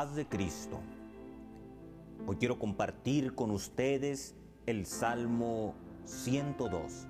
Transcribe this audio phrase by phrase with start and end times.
[0.00, 0.80] paz de Cristo.
[2.26, 4.34] Hoy quiero compartir con ustedes
[4.64, 5.74] el Salmo
[6.06, 7.06] 102.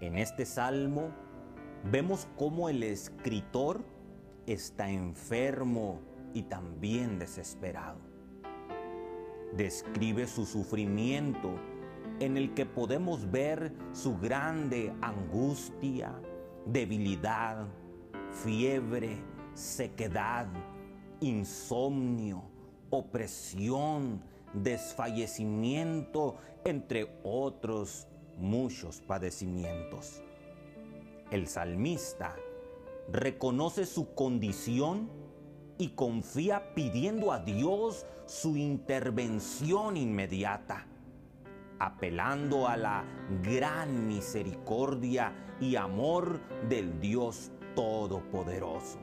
[0.00, 1.10] En este salmo
[1.90, 3.84] vemos cómo el escritor
[4.46, 6.00] está enfermo
[6.32, 7.98] y también desesperado.
[9.56, 11.56] Describe su sufrimiento
[12.20, 16.14] en el que podemos ver su grande angustia,
[16.66, 17.66] debilidad,
[18.30, 19.18] fiebre,
[19.54, 20.46] sequedad,
[21.20, 22.42] insomnio,
[22.90, 24.22] opresión,
[24.52, 30.22] desfallecimiento, entre otros muchos padecimientos.
[31.30, 32.36] El salmista
[33.10, 35.10] reconoce su condición
[35.78, 40.86] y confía pidiendo a Dios su intervención inmediata,
[41.78, 43.04] apelando a la
[43.42, 48.98] gran misericordia y amor del Dios Todopoderoso.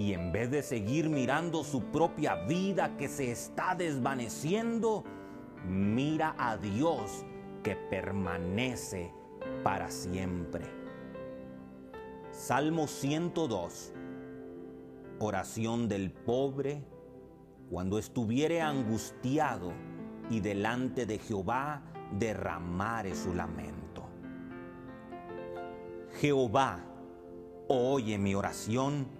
[0.00, 5.04] Y en vez de seguir mirando su propia vida que se está desvaneciendo,
[5.66, 7.26] mira a Dios
[7.62, 9.12] que permanece
[9.62, 10.64] para siempre.
[12.30, 13.92] Salmo 102.
[15.18, 16.82] Oración del pobre
[17.68, 19.74] cuando estuviere angustiado
[20.30, 21.82] y delante de Jehová
[22.18, 24.06] derramare su lamento.
[26.14, 26.86] Jehová,
[27.68, 29.19] oye mi oración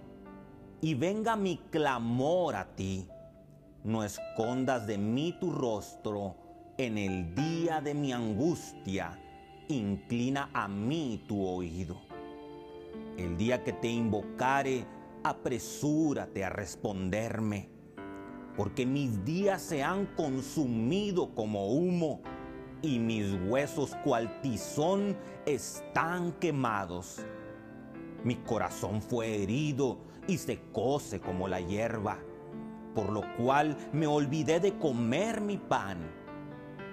[0.82, 3.06] y venga mi clamor a ti.
[3.84, 6.36] No escondas de mí tu rostro
[6.78, 9.18] en el día de mi angustia.
[9.68, 12.00] Inclina a mí tu oído.
[13.16, 14.86] El día que te invocare,
[15.22, 17.68] apresúrate a responderme,
[18.56, 22.22] porque mis días se han consumido como humo
[22.82, 27.22] y mis huesos cual tizón están quemados.
[28.24, 32.18] Mi corazón fue herido y se cose como la hierba,
[32.94, 35.98] por lo cual me olvidé de comer mi pan.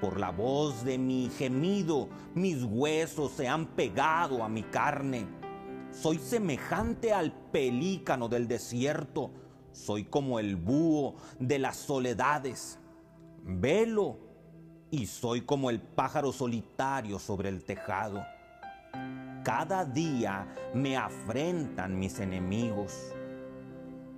[0.02, 5.26] Por la voz de mi gemido, mis huesos se han pegado a mi carne.
[5.92, 9.32] Soy semejante al pelícano del desierto,
[9.72, 12.80] soy como el búho de las soledades.
[13.44, 14.18] Velo
[14.92, 18.24] y soy como el pájaro solitario sobre el tejado.
[19.48, 23.16] Cada día me afrentan mis enemigos.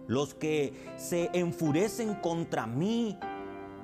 [0.08, 3.16] Los que se enfurecen contra mí,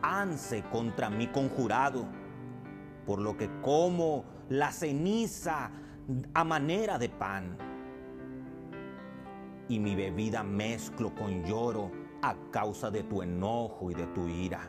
[0.01, 2.07] hanse contra mí conjurado,
[3.05, 5.69] por lo que como la ceniza
[6.33, 7.55] a manera de pan.
[9.69, 11.91] Y mi bebida mezclo con lloro
[12.23, 14.67] a causa de tu enojo y de tu ira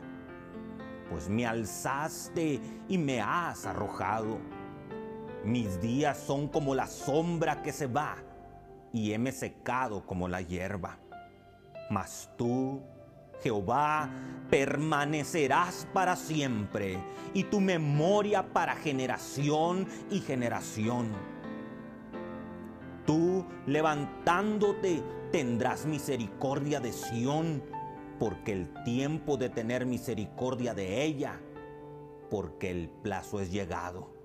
[1.09, 2.59] pues me alzaste
[2.89, 4.39] y me has arrojado.
[5.47, 8.17] Mis días son como la sombra que se va,
[8.91, 10.97] y heme secado como la hierba.
[11.89, 12.81] Mas tú,
[13.41, 14.09] Jehová,
[14.49, 17.01] permanecerás para siempre,
[17.33, 21.13] y tu memoria para generación y generación.
[23.05, 27.63] Tú, levantándote, tendrás misericordia de Sión
[28.19, 31.39] porque el tiempo de tener misericordia de ella,
[32.29, 34.16] porque el plazo es llegado.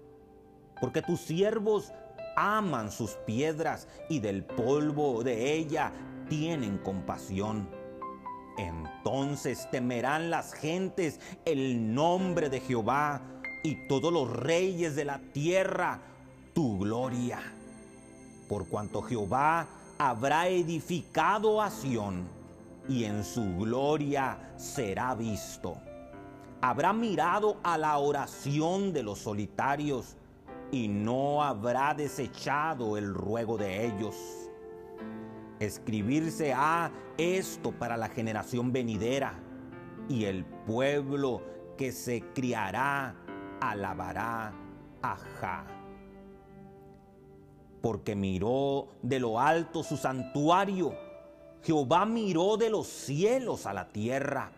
[0.82, 1.92] Porque tus siervos
[2.34, 5.92] aman sus piedras y del polvo de ella
[6.28, 7.68] tienen compasión.
[8.58, 13.22] Entonces temerán las gentes el nombre de Jehová
[13.62, 16.00] y todos los reyes de la tierra
[16.52, 17.40] tu gloria.
[18.48, 22.26] Por cuanto Jehová habrá edificado a Sión
[22.88, 25.76] y en su gloria será visto.
[26.60, 30.16] Habrá mirado a la oración de los solitarios
[30.72, 34.16] y no habrá desechado el ruego de ellos.
[35.60, 39.38] Escribirse ha esto para la generación venidera
[40.08, 41.42] y el pueblo
[41.78, 43.14] que se criará
[43.60, 44.52] alabará
[45.02, 45.64] a Ja.
[47.80, 50.92] Porque miró de lo alto su santuario
[51.62, 54.50] Jehová miró de los cielos a la tierra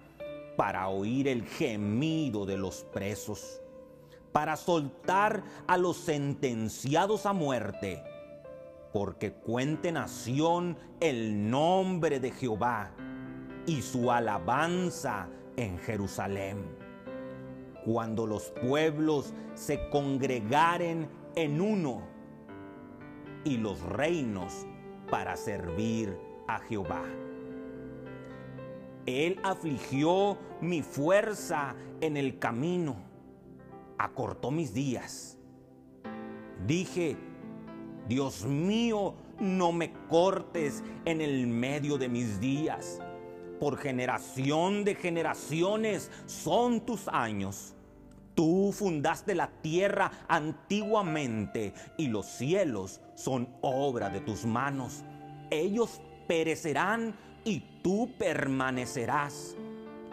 [0.56, 3.60] para oír el gemido de los presos,
[4.34, 8.02] para soltar a los sentenciados a muerte,
[8.92, 12.90] porque cuente nación el nombre de Jehová
[13.64, 16.64] y su alabanza en Jerusalén.
[17.84, 22.02] Cuando los pueblos se congregaren en uno
[23.44, 24.66] y los reinos
[25.12, 27.04] para servir a Jehová.
[29.06, 33.13] Él afligió mi fuerza en el camino,
[33.98, 35.38] acortó mis días.
[36.66, 37.16] Dije,
[38.08, 43.00] Dios mío, no me cortes en el medio de mis días.
[43.60, 47.74] por generación de generaciones son tus años.
[48.34, 55.04] Tú fundaste la tierra antiguamente y los cielos son obra de tus manos.
[55.50, 57.14] Ellos perecerán
[57.44, 59.56] y tú permanecerás.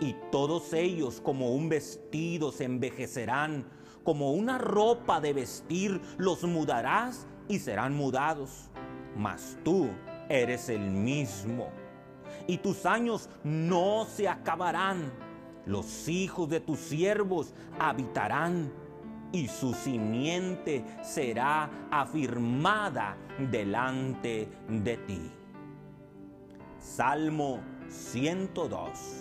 [0.01, 3.65] Y todos ellos como un vestido se envejecerán,
[4.03, 8.69] como una ropa de vestir los mudarás y serán mudados.
[9.15, 9.89] Mas tú
[10.27, 11.69] eres el mismo
[12.47, 15.11] y tus años no se acabarán.
[15.65, 18.71] Los hijos de tus siervos habitarán
[19.31, 25.31] y su simiente será afirmada delante de ti.
[26.79, 29.20] Salmo 102.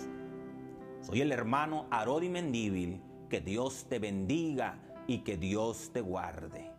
[1.11, 3.01] Soy el hermano Arodi Mendíbil.
[3.29, 6.70] Que Dios te bendiga y que Dios te guarde.